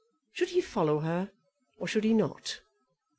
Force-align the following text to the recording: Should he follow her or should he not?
Should 0.31 0.49
he 0.49 0.61
follow 0.61 1.01
her 1.01 1.29
or 1.77 1.85
should 1.87 2.05
he 2.05 2.15
not? 2.15 2.61